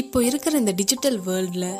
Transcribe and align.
இப்போ 0.00 0.18
இருக்கிற 0.24 0.58
இந்த 0.58 0.72
டிஜிட்டல் 0.72 1.18
வேர்ல்டில் 1.20 1.70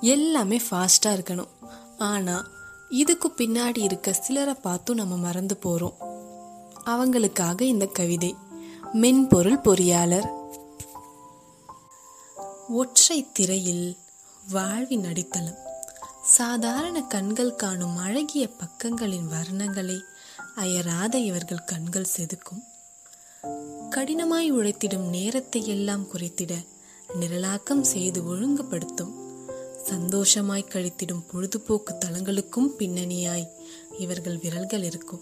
எல்லாமே 0.00 0.60
ஃபாஸ்ட்டாக 0.70 1.16
இருக்கணும். 1.18 1.52
ஆனால் 1.98 2.46
இதுக்கு 2.90 3.28
பின்னாடி 3.36 3.78
இருக்க 3.78 4.12
சிலரை 4.12 4.54
பார்த்தும் 4.54 4.96
நம்ம 4.96 5.16
மறந்து 5.16 5.56
போகிறோம் 5.56 5.98
அவங்களுக்காக 6.86 7.60
இந்த 7.60 7.86
கவிதை 7.86 8.34
மென்பொருள் 8.92 9.58
பொறியாளர். 9.58 10.28
ஒற்றை 12.68 13.18
திரையில் 13.32 13.86
வாழ்வின் 14.50 15.04
அடித்தளம். 15.04 15.60
சாதாரண 16.22 17.02
கண்கள் 17.02 17.54
காணும் 17.54 17.96
அழகிய 17.96 18.48
பக்கங்களின் 18.60 19.28
வர்ணங்களை 19.34 19.98
அயராத 20.54 21.14
இவர்கள் 21.18 21.64
கண்கள் 21.64 22.12
செதுக்கும். 22.16 22.62
கடினமாய் 23.90 24.50
உழைத்திடும் 24.52 25.08
நேரத்தை 25.16 25.66
எல்லாம் 25.66 26.06
குறைத்திட 26.12 26.52
நிரலாக்கம் 27.20 27.80
செய்து 27.80 28.22
ஒழுங்குபடுத்தும். 28.22 29.14
சந்தோஷமாய் 29.84 30.64
கழித்திடும் 30.68 31.26
பொழுதுபோக்கு 31.30 31.94
தளங்களுக்கும் 31.94 32.70
பின்னணியாய் 32.78 33.48
இவர்கள் 33.98 34.36
விரல்கள் 34.36 34.82
இருக்கும். 34.82 35.20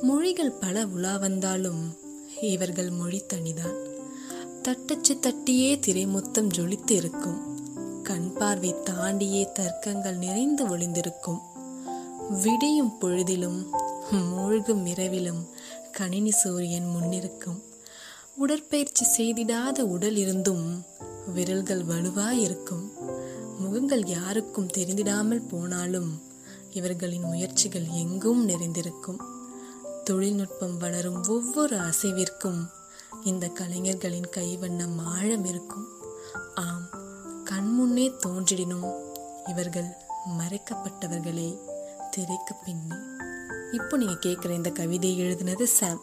மொழிகள் 0.00 0.50
பல 0.50 0.86
உலா 0.86 1.16
வந்தாலும் 1.16 1.96
இவர்கள் 2.40 2.90
மொழி 2.90 3.22
தனிதான். 3.34 3.76
தட்டச்சு 4.62 5.14
தட்டியே 5.14 5.78
திரைமுத்தம் 5.78 6.48
ஜொலித்து 6.58 6.90
இருக்கும். 6.90 7.38
கண் 8.02 8.32
பார்வை 8.32 8.74
தாண்டியே 8.84 9.48
தர்க்கங்கள் 9.58 10.16
நிறைந்து 10.16 10.76
ஒளிந்திருக்கும். 10.76 11.40
விடியும் 12.42 12.96
பொழுதிலும் 13.00 13.66
மூழ்கும் 14.10 14.86
இரவிலும் 14.86 15.48
கணினி 15.92 16.30
சூரியன் 16.30 16.86
முன்னிருக்கும். 16.86 17.62
உடற்பயிற்சி 18.38 19.04
செய்திடாத 19.16 19.80
உடல் 19.80 20.16
இருந்தும் 20.16 20.86
விரல்கள் 21.34 21.84
வலுவாயிருக்கும். 21.84 22.84
முகங்கள் 23.58 24.04
யாருக்கும் 24.06 24.66
தெரிந்திடாமல் 24.66 25.48
போனாலும் 25.48 26.22
இவர்களின் 26.70 27.22
முயற்சிகள் 27.22 27.86
எங்கும் 28.02 28.44
நிறைந்திருக்கும். 28.44 29.20
தொழில்நுட்பம் 30.04 30.76
வளரும் 30.76 31.24
ஒவ்வொரு 31.28 31.76
அசைவிற்கும் 31.78 32.60
இந்த 33.24 33.48
கலைஞர்களின் 33.48 34.30
கைவண்ணம் 34.36 34.96
ஆழம் 34.98 35.44
இருக்கும் 35.44 35.86
ஆம் 36.54 36.88
கண்முன்னே 37.50 38.06
தோன்றிடினும் 38.26 38.88
இவர்கள் 39.46 39.90
மறைக்கப்பட்டவர்களே 40.38 41.58
திரைக்கு 42.10 42.54
பின்னே. 42.64 42.96
இப்போ 43.72 43.96
நீங்கள் 43.96 44.24
கேட்குற 44.26 44.50
இந்த 44.50 44.70
கவிதை 44.70 45.20
எழுதினது 45.20 45.62
சாம் 45.62 46.02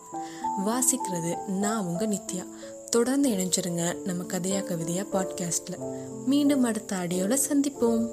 வாசிக்கிறது 0.65 1.45
நான் 1.45 1.85
உங்கள் 1.85 2.07
நித்யா. 2.07 2.45
தொடர்ந்து 2.89 3.29
இணைஞ்சிருங்க 3.29 4.01
நம்ம 4.03 4.23
கதையா 4.23 4.63
கவிதையா 4.63 5.05
பாட்காஸ்டில் 5.11 5.99
மீண்டும் 6.25 6.63
அடுத்த 6.63 6.95
ஆடியோவில் 6.95 7.39
சந்திப்போம். 7.49 8.09